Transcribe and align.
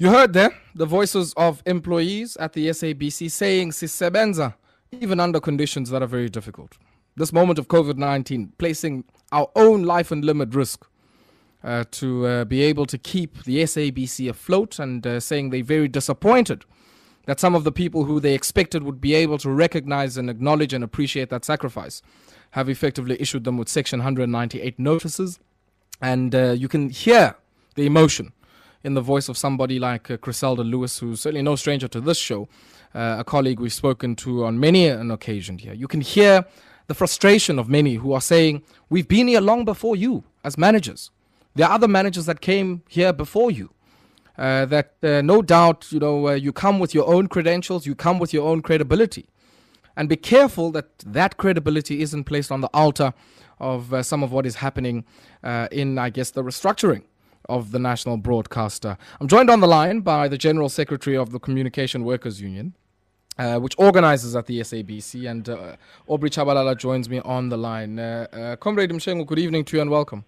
You 0.00 0.08
heard 0.08 0.32
there 0.32 0.56
the 0.74 0.86
voices 0.86 1.34
of 1.36 1.62
employees 1.66 2.34
at 2.38 2.54
the 2.54 2.68
SABC 2.68 3.30
saying 3.30 3.72
sisebenza 3.72 4.54
even 4.90 5.20
under 5.20 5.40
conditions 5.40 5.90
that 5.90 6.02
are 6.02 6.06
very 6.06 6.30
difficult. 6.30 6.78
This 7.16 7.34
moment 7.34 7.58
of 7.58 7.68
COVID 7.68 7.98
19 7.98 8.54
placing 8.56 9.04
our 9.30 9.50
own 9.54 9.82
life 9.82 10.10
and 10.10 10.24
limb 10.24 10.40
at 10.40 10.54
risk 10.54 10.86
uh, 11.62 11.84
to 11.90 12.26
uh, 12.26 12.44
be 12.46 12.62
able 12.62 12.86
to 12.86 12.96
keep 12.96 13.44
the 13.44 13.58
SABC 13.58 14.30
afloat 14.30 14.78
and 14.78 15.06
uh, 15.06 15.20
saying 15.20 15.50
they're 15.50 15.62
very 15.62 15.86
disappointed 15.86 16.64
that 17.26 17.38
some 17.38 17.54
of 17.54 17.64
the 17.64 17.72
people 17.72 18.04
who 18.04 18.20
they 18.20 18.32
expected 18.32 18.82
would 18.82 19.02
be 19.02 19.12
able 19.12 19.36
to 19.36 19.50
recognize 19.50 20.16
and 20.16 20.30
acknowledge 20.30 20.72
and 20.72 20.82
appreciate 20.82 21.28
that 21.28 21.44
sacrifice 21.44 22.00
have 22.52 22.70
effectively 22.70 23.18
issued 23.20 23.44
them 23.44 23.58
with 23.58 23.68
Section 23.68 23.98
198 23.98 24.78
notices. 24.78 25.38
And 26.00 26.34
uh, 26.34 26.52
you 26.52 26.68
can 26.68 26.88
hear 26.88 27.36
the 27.74 27.84
emotion 27.84 28.32
in 28.82 28.94
the 28.94 29.00
voice 29.00 29.28
of 29.28 29.36
somebody 29.36 29.78
like 29.78 30.10
uh, 30.10 30.16
Griselda 30.16 30.62
Lewis, 30.62 30.98
who's 30.98 31.20
certainly 31.20 31.42
no 31.42 31.56
stranger 31.56 31.88
to 31.88 32.00
this 32.00 32.18
show, 32.18 32.48
uh, 32.94 33.16
a 33.18 33.24
colleague 33.24 33.60
we've 33.60 33.72
spoken 33.72 34.16
to 34.16 34.44
on 34.44 34.58
many 34.58 34.88
an 34.88 35.10
occasion 35.10 35.58
here. 35.58 35.74
You 35.74 35.86
can 35.86 36.00
hear 36.00 36.44
the 36.86 36.94
frustration 36.94 37.58
of 37.58 37.68
many 37.68 37.94
who 37.94 38.12
are 38.12 38.20
saying, 38.20 38.62
We've 38.88 39.06
been 39.06 39.28
here 39.28 39.40
long 39.40 39.64
before 39.64 39.96
you 39.96 40.24
as 40.42 40.58
managers. 40.58 41.10
There 41.54 41.66
are 41.66 41.72
other 41.72 41.88
managers 41.88 42.26
that 42.26 42.40
came 42.40 42.82
here 42.88 43.12
before 43.12 43.50
you. 43.50 43.70
Uh, 44.38 44.64
that 44.66 44.94
uh, 45.02 45.20
no 45.20 45.42
doubt, 45.42 45.86
you 45.92 46.00
know, 46.00 46.28
uh, 46.28 46.32
you 46.32 46.52
come 46.52 46.78
with 46.78 46.94
your 46.94 47.06
own 47.06 47.26
credentials, 47.26 47.86
you 47.86 47.94
come 47.94 48.18
with 48.18 48.32
your 48.32 48.48
own 48.48 48.62
credibility. 48.62 49.26
And 49.96 50.08
be 50.08 50.16
careful 50.16 50.70
that 50.72 50.98
that 51.00 51.36
credibility 51.36 52.00
isn't 52.00 52.24
placed 52.24 52.50
on 52.50 52.62
the 52.62 52.70
altar 52.72 53.12
of 53.58 53.92
uh, 53.92 54.02
some 54.02 54.22
of 54.22 54.32
what 54.32 54.46
is 54.46 54.56
happening 54.56 55.04
uh, 55.44 55.68
in, 55.70 55.98
I 55.98 56.08
guess, 56.08 56.30
the 56.30 56.42
restructuring 56.42 57.02
of 57.50 57.72
the 57.72 57.78
national 57.78 58.16
broadcaster. 58.16 58.96
I'm 59.20 59.28
joined 59.28 59.50
on 59.50 59.60
the 59.60 59.66
line 59.66 60.00
by 60.00 60.28
the 60.28 60.38
General 60.38 60.68
Secretary 60.68 61.16
of 61.16 61.32
the 61.32 61.38
Communication 61.38 62.04
Workers 62.04 62.40
Union, 62.40 62.74
uh, 63.38 63.58
which 63.58 63.74
organizes 63.76 64.36
at 64.36 64.46
the 64.46 64.60
SABC, 64.60 65.28
and 65.30 65.48
uh, 65.48 65.76
Aubrey 66.06 66.30
Tshabalala 66.30 66.76
joins 66.76 67.08
me 67.08 67.18
on 67.20 67.48
the 67.48 67.58
line. 67.58 67.98
Uh, 67.98 68.26
uh, 68.32 68.56
Comrade 68.56 68.90
Mshengu, 68.90 69.26
good 69.26 69.38
evening 69.38 69.64
to 69.64 69.76
you 69.76 69.82
and 69.82 69.90
welcome. 69.90 70.24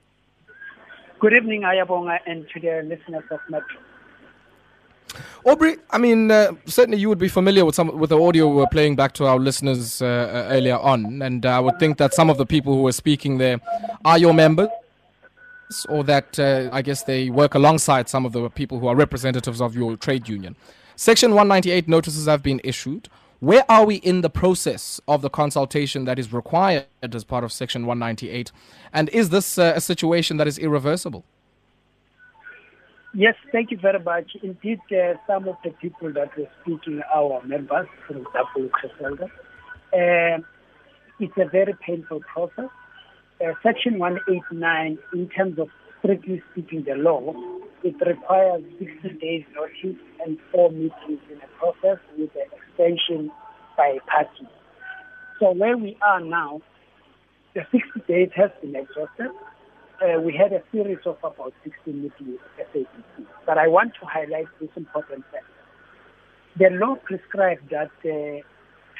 Good 1.20 1.34
evening, 1.34 1.62
Ayabonga, 1.62 2.18
and 2.26 2.46
to 2.52 2.60
the 2.60 2.82
listeners 2.82 3.24
of 3.30 3.40
Metro. 3.48 3.78
Aubrey, 5.44 5.76
I 5.90 5.98
mean, 5.98 6.30
uh, 6.30 6.52
certainly 6.66 6.98
you 6.98 7.08
would 7.08 7.18
be 7.18 7.28
familiar 7.28 7.64
with 7.64 7.74
some 7.74 7.96
with 7.98 8.10
the 8.10 8.20
audio 8.20 8.48
we 8.48 8.56
were 8.56 8.66
playing 8.66 8.96
back 8.96 9.12
to 9.14 9.26
our 9.26 9.38
listeners 9.38 10.00
uh, 10.00 10.06
uh, 10.06 10.54
earlier 10.54 10.78
on, 10.78 11.20
and 11.22 11.44
I 11.44 11.60
would 11.60 11.78
think 11.78 11.98
that 11.98 12.14
some 12.14 12.30
of 12.30 12.38
the 12.38 12.46
people 12.46 12.74
who 12.74 12.82
were 12.82 12.92
speaking 12.92 13.38
there 13.38 13.60
are 14.04 14.18
your 14.18 14.32
members, 14.32 14.68
or 15.88 16.04
that 16.04 16.38
uh, 16.38 16.68
I 16.72 16.82
guess 16.82 17.02
they 17.04 17.30
work 17.30 17.54
alongside 17.54 18.08
some 18.08 18.24
of 18.24 18.32
the 18.32 18.48
people 18.50 18.78
who 18.78 18.86
are 18.86 18.96
representatives 18.96 19.60
of 19.60 19.74
your 19.74 19.96
trade 19.96 20.28
union. 20.28 20.56
Section 20.96 21.30
198 21.30 21.88
notices 21.88 22.26
have 22.26 22.42
been 22.42 22.60
issued. 22.64 23.08
Where 23.40 23.64
are 23.68 23.84
we 23.84 23.96
in 23.96 24.20
the 24.20 24.30
process 24.30 25.00
of 25.08 25.20
the 25.20 25.28
consultation 25.28 26.04
that 26.04 26.18
is 26.18 26.32
required 26.32 26.86
as 27.02 27.24
part 27.24 27.42
of 27.42 27.52
Section 27.52 27.86
198? 27.86 28.52
And 28.92 29.08
is 29.08 29.30
this 29.30 29.58
uh, 29.58 29.72
a 29.74 29.80
situation 29.80 30.36
that 30.36 30.46
is 30.46 30.58
irreversible? 30.58 31.24
Yes, 33.14 33.34
thank 33.50 33.70
you 33.70 33.78
very 33.78 33.98
much. 33.98 34.36
Indeed, 34.42 34.80
uh, 34.90 35.14
some 35.26 35.48
of 35.48 35.56
the 35.64 35.70
people 35.70 36.12
that 36.12 36.36
were 36.38 36.48
speaking, 36.62 37.02
our 37.14 37.42
members, 37.44 37.88
for 38.06 38.16
example, 38.16 38.70
Griselda, 38.70 39.24
uh, 39.92 40.38
it's 41.20 41.36
a 41.36 41.48
very 41.50 41.74
painful 41.84 42.20
process. 42.20 42.70
Uh, 43.42 43.52
Section 43.62 43.98
189, 43.98 44.98
in 45.14 45.28
terms 45.28 45.58
of 45.58 45.68
strictly 45.98 46.42
speaking 46.52 46.84
the 46.84 46.94
law, 46.94 47.34
it 47.82 47.94
requires 48.06 48.62
60 48.78 49.18
days 49.18 49.44
notice 49.54 49.98
and 50.24 50.38
four 50.52 50.70
meetings 50.70 51.20
in 51.30 51.38
a 51.42 51.58
process 51.58 51.98
with 52.16 52.30
an 52.36 52.46
extension 52.56 53.30
by 53.76 53.98
party. 54.06 54.46
So 55.40 55.52
where 55.52 55.76
we 55.76 55.96
are 56.02 56.20
now, 56.20 56.60
the 57.54 57.62
60 57.72 58.00
days 58.06 58.30
has 58.36 58.50
been 58.60 58.76
exhausted 58.76 59.30
uh, 60.02 60.20
we 60.20 60.34
had 60.36 60.52
a 60.52 60.62
series 60.72 60.98
of 61.06 61.16
about 61.22 61.52
16 61.64 62.02
meetings 62.02 62.38
at. 62.58 62.86
But 63.46 63.58
I 63.58 63.68
want 63.68 63.92
to 64.00 64.06
highlight 64.06 64.46
this 64.60 64.70
important 64.76 65.24
fact. 65.30 65.44
The 66.58 66.70
law 66.70 66.96
prescribes 66.96 67.62
that 67.70 67.90
uh, 68.04 68.42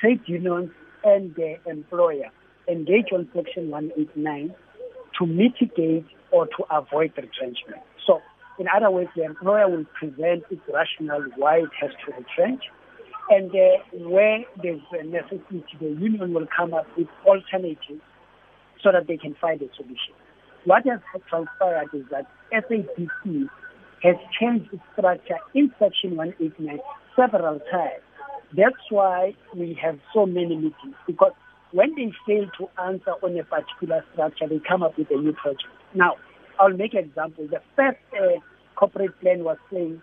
trade 0.00 0.20
unions 0.26 0.70
and 1.04 1.34
the 1.34 1.56
employer 1.66 2.30
engage 2.68 3.12
on 3.12 3.28
Section 3.34 3.70
189 3.70 4.54
to 5.18 5.26
mitigate 5.26 6.06
or 6.30 6.46
to 6.46 6.64
avoid 6.70 7.12
retrenchment. 7.16 7.82
So, 8.06 8.20
in 8.58 8.66
other 8.74 8.90
words, 8.90 9.10
the 9.16 9.24
employer 9.24 9.68
will 9.68 9.84
present 9.98 10.44
its 10.50 10.62
rationale 10.72 11.24
why 11.36 11.58
it 11.58 11.70
has 11.80 11.90
to 12.06 12.12
retrench, 12.12 12.62
and 13.30 13.50
uh, 13.50 14.08
where 14.08 14.44
there's 14.62 14.80
a 14.92 15.04
necessity, 15.04 15.64
the 15.80 15.86
union 15.86 16.34
will 16.34 16.46
come 16.54 16.74
up 16.74 16.86
with 16.96 17.08
alternatives 17.26 18.02
so 18.82 18.92
that 18.92 19.06
they 19.06 19.16
can 19.16 19.34
find 19.40 19.60
a 19.62 19.68
solution. 19.76 20.14
What 20.64 20.86
has 20.86 21.00
transpired 21.28 21.88
is 21.92 22.04
that 22.10 22.26
SABC 22.52 23.48
has 24.02 24.16
changed 24.38 24.72
its 24.72 24.82
structure 24.92 25.38
in 25.54 25.72
Section 25.78 26.16
189 26.16 26.78
several 27.16 27.60
times. 27.70 28.02
That's 28.56 28.90
why 28.90 29.34
we 29.56 29.78
have 29.82 29.98
so 30.12 30.26
many 30.26 30.56
meetings, 30.56 30.96
because 31.06 31.32
when 31.72 31.94
they 31.94 32.12
fail 32.26 32.46
to 32.58 32.82
answer 32.82 33.12
on 33.22 33.38
a 33.38 33.44
particular 33.44 34.04
structure, 34.12 34.48
they 34.48 34.60
come 34.66 34.82
up 34.82 34.96
with 34.98 35.10
a 35.10 35.16
new 35.16 35.32
project. 35.32 35.64
Now, 35.94 36.16
I'll 36.60 36.76
make 36.76 36.94
an 36.94 37.00
example. 37.00 37.46
The 37.50 37.60
first 37.76 37.98
uh, 38.14 38.40
corporate 38.76 39.18
plan 39.20 39.44
was 39.44 39.56
saying 39.72 40.00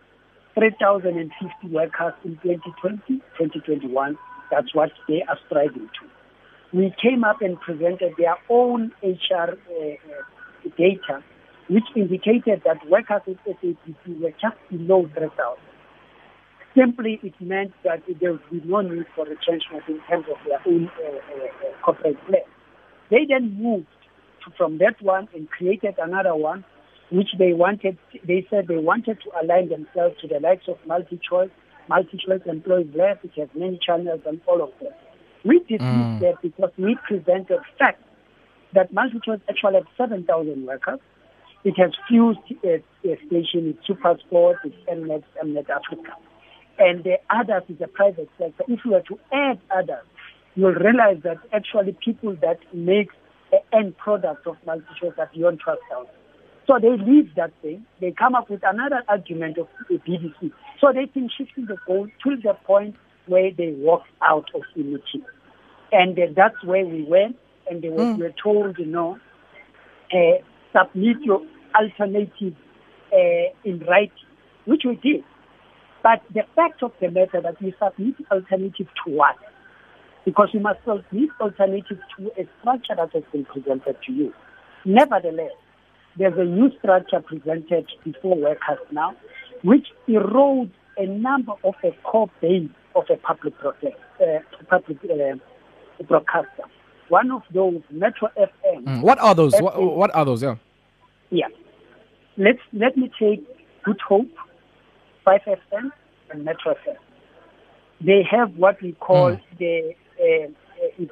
3,050 0.55 1.73
workers 1.73 2.13
in 2.25 2.37
2020, 2.43 3.01
2021. 3.37 4.17
That's 4.51 4.73
what 4.73 4.91
they 5.07 5.23
are 5.27 5.37
striving 5.47 5.89
to. 5.99 6.77
We 6.77 6.93
came 7.01 7.23
up 7.23 7.41
and 7.41 7.59
presented 7.59 8.13
their 8.17 8.35
own 8.49 8.91
HR 9.03 9.53
uh, 9.53 10.69
data 10.77 11.23
which 11.69 11.85
indicated 11.95 12.63
that 12.65 12.77
workers 12.89 13.21
with 13.27 13.37
SABC 13.45 14.19
were 14.19 14.31
just 14.41 14.57
below 14.69 15.07
3,000. 15.15 15.68
Simply, 16.77 17.19
it 17.23 17.33
meant 17.39 17.73
that 17.83 18.03
there 18.21 18.33
would 18.33 18.49
be 18.51 18.61
no 18.63 18.81
need 18.81 19.05
for 19.15 19.25
retrenchment 19.25 19.83
in 19.87 19.99
terms 20.09 20.25
of 20.29 20.37
their 20.47 20.59
own 20.67 20.89
uh, 20.99 21.09
uh, 21.09 21.45
uh, 21.45 21.83
corporate 21.83 22.17
plan. 22.27 22.41
They 23.09 23.25
then 23.27 23.57
moved 23.61 23.87
from 24.57 24.77
that 24.77 25.01
one 25.01 25.27
and 25.33 25.49
created 25.49 25.95
another 25.97 26.35
one, 26.35 26.63
which 27.11 27.29
they 27.39 27.53
wanted. 27.53 27.97
They 28.25 28.45
said 28.49 28.67
they 28.67 28.77
wanted 28.77 29.17
to 29.23 29.31
align 29.41 29.69
themselves 29.69 30.15
to 30.21 30.27
the 30.27 30.39
likes 30.39 30.67
of 30.67 30.77
MultiChoice. 30.87 31.51
MultiChoice 31.89 32.45
employs 32.47 32.87
less, 32.95 33.17
which 33.23 33.33
has 33.37 33.49
many 33.55 33.79
channels 33.83 34.21
and 34.27 34.39
all 34.45 34.61
of 34.61 34.69
that. 34.81 34.97
We 35.43 35.59
dismissed 35.59 35.81
mm. 35.81 36.19
that 36.19 36.41
because 36.41 36.71
we 36.77 36.97
presented 37.07 37.59
facts 37.79 38.03
that 38.73 38.93
MultiChoice 38.93 39.41
actually 39.49 39.75
has 39.75 39.83
7,000 39.97 40.65
workers. 40.65 40.99
It 41.63 41.73
has 41.77 41.91
fused 42.07 42.39
its, 42.63 42.85
its 43.03 43.21
station, 43.27 43.75
its 43.75 43.87
Supersport, 43.87 44.55
its 44.63 44.75
Mnet, 44.87 45.23
Mnet 45.43 45.69
Africa. 45.69 46.13
And 46.79 47.03
the 47.03 47.17
others 47.29 47.63
is 47.67 47.81
a 47.81 47.87
private 47.87 48.29
sector. 48.37 48.63
If 48.67 48.79
you 48.85 48.91
were 48.91 49.01
to 49.01 49.19
add 49.33 49.59
others, 49.69 50.05
you'll 50.55 50.73
realize 50.73 51.17
that 51.23 51.37
actually 51.53 51.95
people 52.03 52.35
that 52.41 52.59
make 52.73 53.09
the 53.51 53.59
end 53.75 53.97
product 53.97 54.47
of 54.47 54.55
MultiChoice 54.65 55.17
are 55.17 55.29
beyond 55.33 55.59
12,000. 55.59 56.07
So 56.67 56.77
they 56.79 57.03
leave 57.03 57.33
that 57.35 57.51
thing. 57.61 57.85
They 57.99 58.11
come 58.11 58.35
up 58.35 58.49
with 58.49 58.61
another 58.63 59.03
argument 59.07 59.57
of 59.57 59.67
the 59.89 59.95
BBC. 59.95 60.51
So 60.79 60.93
they've 60.93 61.11
been 61.13 61.29
shifting 61.35 61.65
the 61.65 61.77
goal 61.87 62.07
to 62.23 62.37
the 62.37 62.53
point 62.65 62.95
where 63.25 63.51
they 63.51 63.73
walk 63.77 64.03
out 64.21 64.45
of 64.53 64.61
unity. 64.75 65.23
And 65.91 66.17
uh, 66.17 66.27
that's 66.35 66.63
where 66.63 66.85
we 66.85 67.03
went 67.03 67.37
and 67.69 67.81
they 67.81 67.89
were, 67.89 68.03
mm. 68.03 68.19
were 68.19 68.33
told, 68.41 68.77
you 68.77 68.85
know, 68.85 69.17
uh, 70.13 70.43
submit 70.77 71.17
your 71.21 71.41
alternative 71.75 72.55
uh, 73.11 73.49
in 73.63 73.79
writing, 73.87 74.11
which 74.65 74.83
we 74.85 74.95
did. 74.95 75.23
But 76.01 76.21
the 76.33 76.43
fact 76.55 76.81
of 76.83 76.93
the 77.01 77.09
matter 77.11 77.41
that 77.41 77.61
we 77.61 77.73
submit 77.81 78.15
alternative 78.31 78.87
to 79.05 79.11
what? 79.11 79.35
Because 80.25 80.49
we 80.53 80.59
must 80.59 80.79
submit 80.85 81.29
alternative 81.41 81.99
to 82.17 82.27
a 82.39 82.47
structure 82.61 82.95
that 82.95 83.11
has 83.13 83.23
been 83.31 83.45
presented 83.45 83.97
to 84.05 84.11
you. 84.11 84.33
Nevertheless, 84.85 85.51
there's 86.17 86.37
a 86.37 86.43
new 86.43 86.69
structure 86.79 87.21
presented 87.21 87.87
before 88.03 88.35
workers 88.35 88.79
now, 88.91 89.15
which 89.63 89.87
erodes 90.07 90.71
a 90.97 91.05
number 91.05 91.53
of 91.63 91.75
the 91.81 91.91
core 92.03 92.29
base 92.41 92.69
of 92.95 93.05
a 93.09 93.17
public, 93.17 93.57
project, 93.57 93.99
uh, 94.21 94.39
public 94.69 94.97
uh, 95.05 96.03
broadcaster. 96.03 96.63
One 97.09 97.31
of 97.31 97.41
those, 97.53 97.81
Metro 97.89 98.29
FM. 98.37 98.83
Mm. 98.83 99.01
What 99.01 99.19
are 99.19 99.33
those? 99.33 99.53
what, 99.59 99.81
what, 99.81 100.13
are 100.13 100.25
those? 100.25 100.43
Yeah. 100.43 100.55
Yeah. 101.31 101.47
Let's 102.37 102.59
let 102.71 102.95
me 102.95 103.11
take 103.19 103.43
Good 103.83 103.99
Hope, 104.07 104.29
Five 105.23 105.41
FM, 105.45 105.91
and 106.31 106.45
Metro 106.45 106.73
FM. 106.73 106.97
They 108.01 108.21
have 108.29 108.55
what 108.55 108.81
we 108.81 108.93
call 108.93 109.31
mm. 109.31 109.41
the 109.57 109.93
uh, 110.19 110.51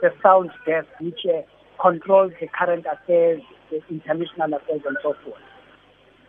a 0.04 0.22
sound 0.24 0.52
desk 0.66 0.88
which 1.02 1.20
uh, 1.26 1.42
controls 1.82 2.32
the 2.40 2.48
current 2.48 2.86
affairs, 2.86 3.42
the 3.70 3.82
international 3.90 4.54
affairs, 4.54 4.82
and 4.86 4.98
so 5.04 5.14
forth. 5.24 5.42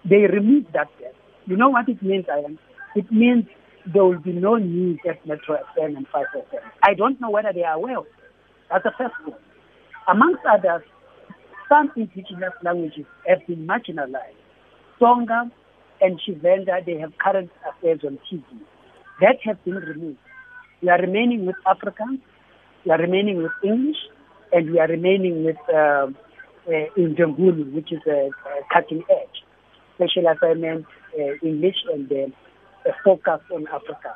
They 0.05 0.27
removed 0.27 0.73
that 0.73 0.89
desk. 0.99 1.15
You 1.47 1.57
know 1.57 1.69
what 1.69 1.89
it 1.89 2.03
means, 2.03 2.27
I 2.31 2.39
am. 2.41 2.59
it 2.95 3.11
means 3.11 3.45
there 3.93 4.05
will 4.05 4.19
be 4.19 4.33
no 4.33 4.57
news 4.57 4.99
at 5.09 5.25
Metro 5.27 5.57
FM 5.77 5.97
and 5.97 6.07
5 6.09 6.27
FM. 6.35 6.61
I 6.83 6.95
don't 6.95 7.21
know 7.21 7.31
whether 7.31 7.53
they 7.55 7.63
are 7.63 7.75
aware. 7.75 7.99
That's 8.71 8.85
the 8.85 8.93
first 8.99 9.15
thing. 9.25 9.35
Amongst 10.09 10.43
others, 10.45 10.83
some 11.69 11.91
indigenous 11.97 12.53
languages 12.63 13.07
have 13.27 13.47
been 13.47 13.67
marginalized. 13.67 14.37
Tsonga 15.01 15.51
and 16.01 16.21
Tshivenda, 16.21 16.85
they 16.85 16.99
have 16.99 17.13
current 17.19 17.51
affairs 17.69 18.01
on 18.05 18.19
TV. 18.31 18.43
That 19.21 19.37
has 19.45 19.57
been 19.65 19.75
removed. 19.75 20.19
We 20.83 20.89
are 20.89 21.01
remaining 21.01 21.47
with 21.47 21.57
Afrikaans, 21.67 22.21
we 22.85 22.93
are 22.93 22.99
remaining 22.99 23.43
with 23.43 23.53
English, 23.65 23.97
and 24.53 24.71
we 24.71 24.79
are 24.79 24.87
remaining 24.87 25.45
with 25.45 25.57
uh, 25.69 26.07
uh, 26.69 27.73
which 27.75 27.93
is 27.93 28.01
a, 28.07 28.31
a, 28.31 28.63
cutting 28.73 29.03
edge, 29.11 29.43
special 29.95 30.31
assignment 30.31 30.87
uh, 31.19 31.33
English 31.43 31.77
and 31.93 32.09
then 32.09 32.33
a 32.87 32.91
focus 33.05 33.41
on 33.53 33.67
Africa. 33.69 34.15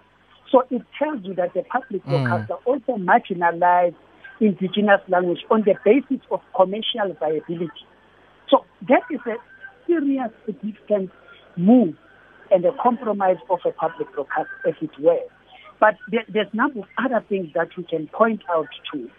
So 0.50 0.62
it 0.70 0.82
tells 0.98 1.24
you 1.24 1.34
that 1.34 1.54
the 1.54 1.62
public 1.62 2.04
mm. 2.04 2.10
broadcaster 2.10 2.54
also 2.66 2.96
marginalized 2.96 3.96
indigenous 4.40 5.00
language 5.08 5.40
on 5.50 5.62
the 5.62 5.74
basis 5.84 6.24
of 6.30 6.40
commercial 6.54 7.16
viability. 7.18 7.86
So 8.50 8.64
that 8.88 9.02
is 9.10 9.20
a 9.26 9.36
serious, 9.86 10.30
significant 10.44 11.10
move 11.56 11.94
and 12.50 12.64
a 12.64 12.72
compromise 12.82 13.38
of 13.50 13.60
a 13.64 13.72
public 13.72 14.12
broadcast, 14.14 14.48
as 14.66 14.74
it 14.80 14.90
were. 15.00 15.18
But 15.80 15.96
there, 16.10 16.24
there's 16.32 16.48
a 16.52 16.56
number 16.56 16.80
of 16.80 16.86
other 17.04 17.24
things 17.28 17.48
that 17.54 17.68
we 17.76 17.84
can 17.84 18.08
point 18.08 18.42
out 18.50 18.68
to. 18.92 19.10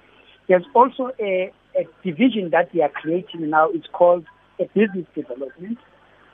There's 0.47 0.65
also 0.75 1.11
a, 1.19 1.51
a 1.75 1.83
division 2.03 2.51
that 2.51 2.73
we 2.73 2.81
are 2.81 2.89
creating 2.89 3.49
now. 3.49 3.69
It's 3.69 3.87
called 3.91 4.25
a 4.59 4.65
business 4.65 5.05
development, 5.15 5.77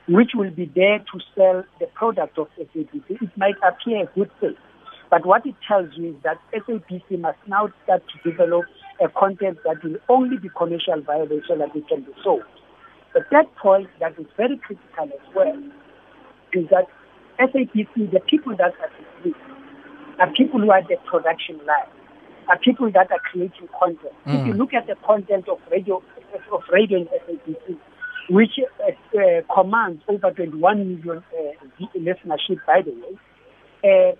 which 0.08 0.32
will 0.34 0.50
be 0.50 0.70
there 0.74 0.98
to 0.98 1.20
sell 1.34 1.64
the 1.80 1.86
product 1.94 2.38
of 2.38 2.48
SABC. 2.58 3.02
It 3.08 3.36
might 3.36 3.56
appear 3.66 4.04
a 4.04 4.06
good 4.14 4.30
thing, 4.40 4.56
but 5.10 5.24
what 5.24 5.46
it 5.46 5.54
tells 5.66 5.88
you 5.96 6.10
is 6.10 6.16
that 6.22 6.38
SABC 6.54 7.18
must 7.18 7.38
now 7.46 7.70
start 7.84 8.02
to 8.12 8.30
develop 8.30 8.66
a 9.02 9.08
content 9.08 9.58
that 9.64 9.82
will 9.82 9.96
only 10.08 10.36
be 10.36 10.50
commercial 10.56 11.00
viable 11.00 11.40
so 11.48 11.56
that 11.56 11.74
it 11.74 11.88
can 11.88 12.02
be 12.02 12.12
sold. 12.22 12.42
The 13.14 13.24
third 13.30 13.46
point 13.56 13.88
that 13.98 14.18
is 14.18 14.26
very 14.36 14.58
critical 14.58 15.04
as 15.04 15.34
well 15.34 15.60
is 16.54 16.68
that 16.70 16.86
SABC, 17.38 18.10
the 18.12 18.20
people 18.28 18.56
that 18.56 18.72
are 18.80 18.90
asleep, 19.18 19.36
are 20.18 20.30
people 20.36 20.60
who 20.60 20.70
are 20.70 20.82
the 20.82 20.96
production 21.10 21.56
line, 21.66 21.88
are 22.48 22.58
people 22.58 22.90
that 22.92 23.10
are 23.10 23.20
creating 23.30 23.68
content. 23.78 24.12
Mm. 24.26 24.40
If 24.40 24.46
you 24.48 24.52
look 24.54 24.74
at 24.74 24.86
the 24.86 24.96
content 25.06 25.48
of 25.48 25.58
radio, 25.70 26.02
of 26.52 26.62
radio 26.72 26.98
in 27.00 27.06
SABC, 27.06 27.78
which 28.28 28.52
uh, 28.60 29.18
uh, 29.18 29.40
commands 29.52 30.02
over 30.08 30.30
21 30.30 31.02
million 31.02 31.18
uh, 31.18 31.86
listenership, 31.96 32.58
by 32.66 32.82
the 32.82 32.92
way, 32.92 33.18
uh, 33.82 34.14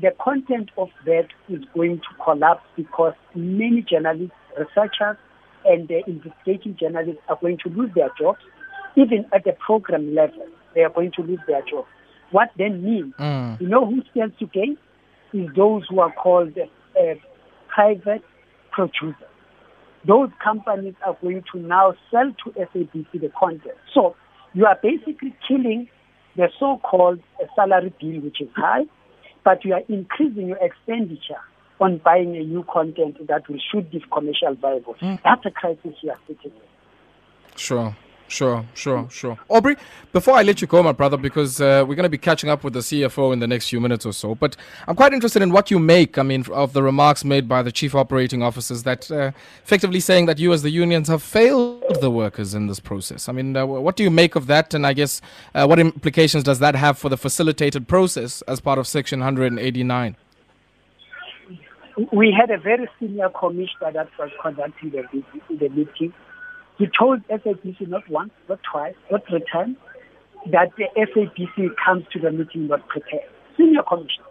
the 0.00 0.12
content 0.22 0.70
of 0.76 0.88
that 1.06 1.26
is 1.48 1.64
going 1.74 1.98
to 1.98 2.24
collapse 2.24 2.62
because 2.76 3.14
many 3.34 3.82
journalists, 3.82 4.36
researchers, 4.56 5.16
and 5.64 5.88
the 5.88 6.02
investigating 6.06 6.76
journalists 6.78 7.22
are 7.28 7.38
going 7.40 7.58
to 7.64 7.68
lose 7.70 7.90
their 7.94 8.10
jobs. 8.18 8.38
Even 8.96 9.26
at 9.32 9.44
the 9.44 9.52
program 9.64 10.14
level, 10.14 10.46
they 10.78 10.84
are 10.84 10.90
going 10.90 11.10
to 11.10 11.22
lose 11.22 11.40
their 11.48 11.60
job. 11.62 11.86
What 12.30 12.50
then 12.56 12.84
means, 12.84 13.12
mm. 13.18 13.60
you 13.60 13.66
know 13.66 13.84
who 13.84 14.00
stands 14.12 14.38
to 14.38 14.46
gain? 14.46 14.78
Is 15.32 15.48
those 15.56 15.82
who 15.90 15.98
are 15.98 16.12
called 16.12 16.56
uh, 16.56 17.14
private 17.66 18.22
producers. 18.70 19.14
Those 20.06 20.30
companies 20.42 20.94
are 21.04 21.16
going 21.20 21.42
to 21.52 21.58
now 21.58 21.94
sell 22.12 22.32
to 22.44 22.50
SABC 22.52 23.20
the 23.20 23.30
content. 23.38 23.74
So 23.92 24.14
you 24.54 24.66
are 24.66 24.78
basically 24.80 25.34
killing 25.48 25.88
the 26.36 26.48
so-called 26.60 27.20
salary 27.56 27.92
bill, 28.00 28.20
which 28.20 28.40
is 28.40 28.48
high, 28.54 28.84
but 29.44 29.64
you 29.64 29.74
are 29.74 29.82
increasing 29.88 30.46
your 30.46 30.58
expenditure 30.58 31.42
on 31.80 31.98
buying 31.98 32.36
a 32.36 32.44
new 32.44 32.64
content 32.72 33.26
that 33.26 33.48
will 33.48 33.58
shoot 33.72 33.90
be 33.90 34.02
commercial 34.12 34.54
viable. 34.54 34.94
Mm. 34.94 35.18
That's 35.24 35.44
a 35.44 35.50
crisis 35.50 35.94
you 36.02 36.10
are 36.10 36.18
sitting 36.28 36.52
in. 36.52 37.56
Sure. 37.56 37.96
Sure, 38.28 38.62
sure, 38.74 39.08
sure. 39.10 39.38
Aubrey, 39.48 39.76
before 40.12 40.34
I 40.34 40.42
let 40.42 40.60
you 40.60 40.66
go, 40.66 40.82
my 40.82 40.92
brother, 40.92 41.16
because 41.16 41.62
uh, 41.62 41.82
we're 41.88 41.94
going 41.94 42.04
to 42.04 42.10
be 42.10 42.18
catching 42.18 42.50
up 42.50 42.62
with 42.62 42.74
the 42.74 42.80
CFO 42.80 43.32
in 43.32 43.38
the 43.38 43.46
next 43.46 43.70
few 43.70 43.80
minutes 43.80 44.04
or 44.04 44.12
so, 44.12 44.34
but 44.34 44.54
I'm 44.86 44.94
quite 44.94 45.14
interested 45.14 45.40
in 45.40 45.50
what 45.50 45.70
you 45.70 45.78
make, 45.78 46.18
I 46.18 46.22
mean, 46.22 46.44
of 46.52 46.74
the 46.74 46.82
remarks 46.82 47.24
made 47.24 47.48
by 47.48 47.62
the 47.62 47.72
chief 47.72 47.94
operating 47.94 48.42
officers 48.42 48.82
that 48.82 49.10
uh, 49.10 49.32
effectively 49.64 50.00
saying 50.00 50.26
that 50.26 50.38
you 50.38 50.52
as 50.52 50.62
the 50.62 50.68
unions 50.68 51.08
have 51.08 51.22
failed 51.22 52.00
the 52.02 52.10
workers 52.10 52.52
in 52.52 52.66
this 52.66 52.80
process. 52.80 53.30
I 53.30 53.32
mean, 53.32 53.56
uh, 53.56 53.64
what 53.64 53.96
do 53.96 54.02
you 54.02 54.10
make 54.10 54.36
of 54.36 54.46
that? 54.46 54.74
And 54.74 54.86
I 54.86 54.92
guess 54.92 55.22
uh, 55.54 55.66
what 55.66 55.78
implications 55.78 56.44
does 56.44 56.58
that 56.58 56.74
have 56.74 56.98
for 56.98 57.08
the 57.08 57.16
facilitated 57.16 57.88
process 57.88 58.42
as 58.42 58.60
part 58.60 58.78
of 58.78 58.86
Section 58.86 59.20
189? 59.20 60.16
We 62.12 62.30
had 62.38 62.50
a 62.50 62.58
very 62.58 62.88
senior 63.00 63.30
commissioner 63.30 63.90
that 63.92 64.08
was 64.18 64.30
conducting 64.42 64.90
the, 64.90 65.02
the 65.48 65.68
meeting 65.70 66.12
he 66.78 66.86
told 66.98 67.26
SABC 67.28 67.88
not 67.88 68.08
once, 68.08 68.30
not 68.48 68.60
twice, 68.70 68.94
not 69.10 69.26
three 69.28 69.44
times, 69.52 69.76
that 70.52 70.70
the 70.76 70.84
SABC 70.96 71.70
comes 71.84 72.04
to 72.12 72.20
the 72.20 72.30
meeting 72.30 72.68
not 72.68 72.86
prepared. 72.88 73.28
Senior 73.56 73.82
commissioner. 73.82 74.24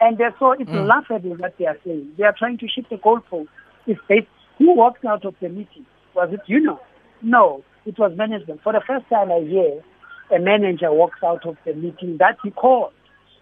And 0.00 0.18
so 0.38 0.52
it's 0.52 0.68
mm. 0.68 0.86
laughable 0.86 1.36
what 1.36 1.54
they 1.58 1.66
are 1.66 1.78
saying. 1.84 2.12
They 2.18 2.24
are 2.24 2.34
trying 2.36 2.58
to 2.58 2.68
shift 2.68 2.90
the 2.90 2.96
goalpost. 2.96 3.48
It's 3.86 4.00
based, 4.08 4.26
who 4.58 4.76
walked 4.76 5.04
out 5.04 5.24
of 5.24 5.34
the 5.40 5.48
meeting? 5.48 5.86
Was 6.14 6.28
it 6.32 6.40
you 6.46 6.60
know? 6.60 6.80
No, 7.22 7.64
it 7.86 7.98
was 7.98 8.12
management. 8.16 8.62
For 8.62 8.72
the 8.72 8.82
first 8.86 9.08
time 9.08 9.32
I 9.32 9.40
hear 9.40 9.80
a 10.34 10.42
manager 10.42 10.92
walks 10.92 11.20
out 11.24 11.46
of 11.46 11.56
the 11.64 11.72
meeting 11.72 12.16
that 12.18 12.36
he 12.42 12.50
called. 12.50 12.92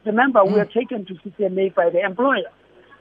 Remember, 0.07 0.41
mm. 0.41 0.53
we 0.53 0.59
were 0.59 0.67
taken 0.67 1.05
to 1.07 1.15
CCMA 1.15 1.75
by 1.75 1.91
the 1.91 2.01
employer. 2.05 2.51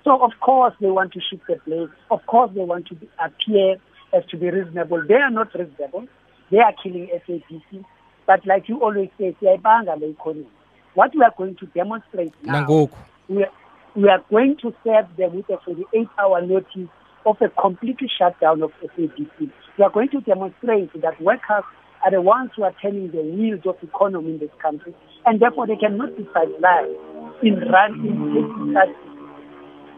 So 0.03 0.23
of 0.23 0.31
course 0.41 0.73
they 0.79 0.87
want 0.89 1.13
to 1.13 1.19
shift 1.29 1.43
the 1.47 1.59
blame. 1.65 1.91
Of 2.09 2.25
course 2.25 2.51
they 2.55 2.63
want 2.63 2.87
to 2.87 2.95
appear 3.23 3.75
as 4.13 4.25
to 4.29 4.37
be 4.37 4.49
reasonable. 4.49 5.03
They 5.07 5.15
are 5.15 5.29
not 5.29 5.53
reasonable. 5.53 6.07
They 6.51 6.57
are 6.57 6.73
killing 6.81 7.09
SABC. 7.27 7.85
But 8.25 8.45
like 8.45 8.69
you 8.69 8.81
always 8.81 9.09
say, 9.17 9.35
siyayibanga 9.41 9.99
le 9.99 10.09
economy. 10.09 10.47
What 10.93 11.11
we 11.15 11.21
are 11.23 11.33
going 11.37 11.55
to 11.57 11.65
demonstrate 11.67 12.33
now, 12.43 12.89
we 13.27 13.43
are, 13.43 13.51
we 13.95 14.09
are 14.09 14.23
going 14.29 14.57
to 14.61 14.73
serve 14.83 15.05
them 15.17 15.35
with 15.35 15.49
a 15.49 15.57
48-hour 15.57 16.41
notice 16.41 16.89
of 17.25 17.37
a 17.41 17.49
complete 17.49 17.99
shutdown 18.17 18.63
of 18.63 18.71
SABC. 18.83 19.51
We 19.77 19.83
are 19.83 19.89
going 19.91 20.09
to 20.09 20.21
demonstrate 20.21 20.93
that 21.01 21.21
workers 21.21 21.63
are 22.03 22.11
the 22.11 22.21
ones 22.21 22.51
who 22.55 22.63
are 22.63 22.73
turning 22.81 23.11
the 23.11 23.21
wheels 23.21 23.61
of 23.65 23.75
economy 23.83 24.31
in 24.31 24.39
this 24.39 24.49
country, 24.61 24.95
and 25.25 25.39
therefore 25.39 25.67
they 25.67 25.75
cannot 25.75 26.15
be 26.17 26.23
sidelined 26.23 26.95
in 27.43 27.59
running. 27.69 28.75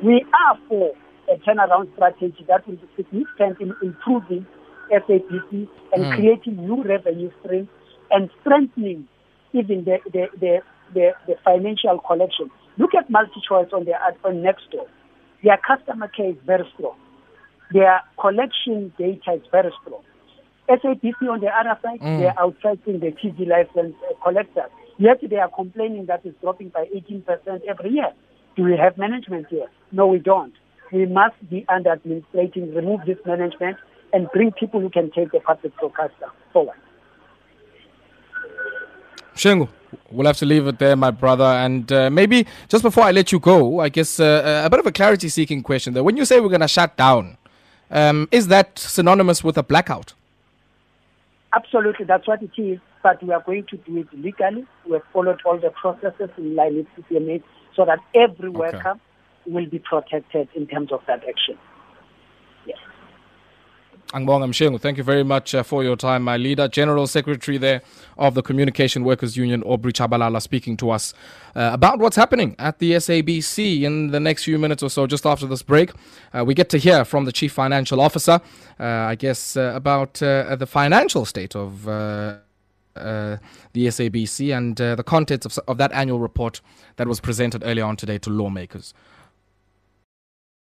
We 0.03 0.25
are 0.33 0.57
for 0.67 0.93
a 1.31 1.37
turnaround 1.37 1.93
strategy 1.95 2.45
that 2.47 2.67
will 2.67 2.75
be 2.75 2.87
significant 2.95 3.61
in 3.61 3.73
improving 3.81 4.45
SABC 4.91 5.67
and 5.93 6.03
mm. 6.03 6.15
creating 6.15 6.57
new 6.57 6.83
revenue 6.83 7.31
streams 7.39 7.69
and 8.11 8.29
strengthening 8.41 9.07
even 9.53 9.85
the, 9.85 9.97
the, 10.11 10.27
the, 10.39 10.59
the, 10.93 11.11
the 11.27 11.35
financial 11.43 11.99
collection. 11.99 12.51
Look 12.77 12.91
at 12.95 13.09
MultiChoice 13.09 13.73
on 13.73 13.85
their 13.85 13.99
on 14.23 14.43
Nextdoor. 14.43 14.87
Their 15.43 15.57
customer 15.57 16.07
care 16.09 16.29
is 16.29 16.35
very 16.45 16.65
strong. 16.75 16.97
Their 17.71 18.01
collection 18.19 18.93
data 18.97 19.33
is 19.35 19.41
very 19.51 19.71
strong. 19.81 20.01
SABC 20.69 21.29
on 21.29 21.39
the 21.39 21.47
other 21.47 21.79
side, 21.81 21.99
mm. 21.99 22.19
they 22.19 22.27
are 22.27 22.35
outsourcing 22.35 22.99
the 22.99 23.11
TV 23.11 23.47
license 23.47 23.95
uh, 24.09 24.13
collectors. 24.23 24.71
Yet 24.97 25.19
they 25.27 25.37
are 25.37 25.49
complaining 25.49 26.05
that 26.07 26.21
it's 26.25 26.39
dropping 26.41 26.69
by 26.69 26.85
18% 26.93 27.25
every 27.67 27.91
year. 27.91 28.11
Do 28.55 28.63
we 28.63 28.77
have 28.77 28.97
management 28.97 29.47
here? 29.49 29.67
No, 29.91 30.07
we 30.07 30.19
don't 30.19 30.53
we 30.91 31.05
must 31.05 31.35
be 31.49 31.65
under 31.69 31.91
administrating, 31.91 32.73
remove 32.73 33.01
this 33.05 33.17
management, 33.25 33.77
and 34.13 34.29
bring 34.33 34.51
people 34.51 34.79
who 34.79 34.89
can 34.89 35.11
take 35.11 35.31
the 35.31 35.39
public 35.39 35.75
broadcaster 35.77 36.27
forward. 36.51 36.75
Shengu, 39.35 39.69
we'll 40.11 40.27
have 40.27 40.37
to 40.37 40.45
leave 40.45 40.67
it 40.67 40.79
there, 40.79 40.95
my 40.95 41.11
brother. 41.11 41.45
And 41.45 41.91
uh, 41.91 42.09
maybe 42.09 42.45
just 42.67 42.83
before 42.83 43.03
I 43.03 43.11
let 43.11 43.31
you 43.31 43.39
go, 43.39 43.79
I 43.79 43.89
guess 43.89 44.19
uh, 44.19 44.63
a 44.65 44.69
bit 44.69 44.79
of 44.79 44.85
a 44.85 44.91
clarity 44.91 45.29
seeking 45.29 45.63
question 45.63 45.93
there. 45.93 46.03
When 46.03 46.17
you 46.17 46.25
say 46.25 46.39
we're 46.39 46.49
going 46.49 46.61
to 46.61 46.67
shut 46.67 46.97
down, 46.97 47.37
um, 47.89 48.27
is 48.31 48.47
that 48.47 48.77
synonymous 48.77 49.43
with 49.43 49.57
a 49.57 49.63
blackout? 49.63 50.13
Absolutely, 51.53 52.05
that's 52.05 52.27
what 52.27 52.41
it 52.41 52.51
is. 52.57 52.79
But 53.03 53.21
we 53.23 53.33
are 53.33 53.41
going 53.41 53.65
to 53.67 53.77
do 53.77 53.97
it 53.97 54.07
legally. 54.13 54.65
We 54.85 54.93
have 54.93 55.03
followed 55.11 55.41
all 55.43 55.57
the 55.57 55.71
processes 55.71 56.29
in 56.37 56.55
line 56.55 56.75
with 56.75 56.87
CCMA 57.09 57.41
so 57.75 57.85
that 57.85 57.99
every 58.13 58.49
okay. 58.49 58.57
worker 58.57 58.99
will 59.45 59.65
be 59.65 59.79
protected 59.79 60.47
in 60.55 60.67
terms 60.67 60.91
of 60.91 61.01
that 61.07 61.23
action. 61.27 61.57
Yes. 62.65 62.77
Angbong 64.13 64.43
Mshengu, 64.49 64.79
thank 64.79 64.97
you 64.97 65.03
very 65.03 65.23
much 65.23 65.55
uh, 65.55 65.63
for 65.63 65.83
your 65.83 65.95
time. 65.95 66.23
My 66.23 66.37
leader, 66.37 66.67
General 66.67 67.07
Secretary 67.07 67.57
there 67.57 67.81
of 68.17 68.33
the 68.33 68.41
Communication 68.41 69.03
Workers 69.03 69.37
Union, 69.37 69.63
Aubrey 69.63 69.93
Tshabalala, 69.93 70.41
speaking 70.41 70.75
to 70.77 70.91
us 70.91 71.13
uh, 71.55 71.69
about 71.73 71.99
what's 71.99 72.17
happening 72.17 72.55
at 72.59 72.79
the 72.79 72.91
SABC 72.93 73.83
in 73.83 74.11
the 74.11 74.19
next 74.19 74.43
few 74.43 74.59
minutes 74.59 74.83
or 74.83 74.89
so, 74.89 75.07
just 75.07 75.25
after 75.25 75.47
this 75.47 75.63
break. 75.63 75.91
Uh, 76.33 76.43
we 76.43 76.53
get 76.53 76.69
to 76.69 76.77
hear 76.77 77.05
from 77.05 77.25
the 77.25 77.31
Chief 77.31 77.53
Financial 77.53 78.01
Officer, 78.01 78.41
uh, 78.79 78.83
I 78.83 79.15
guess, 79.15 79.55
uh, 79.55 79.71
about 79.75 80.21
uh, 80.21 80.55
the 80.55 80.67
financial 80.67 81.25
state 81.25 81.55
of 81.55 81.87
uh, 82.95 83.37
the 83.73 83.87
SABC 83.87 84.55
and 84.55 84.79
uh, 84.81 84.95
the 84.95 85.03
contents 85.03 85.45
of, 85.45 85.57
of 85.67 85.77
that 85.77 85.91
annual 85.93 86.19
report 86.19 86.59
that 86.97 87.07
was 87.07 87.21
presented 87.21 87.63
earlier 87.65 87.85
on 87.85 87.95
today 87.95 88.17
to 88.17 88.29
lawmakers. 88.29 88.93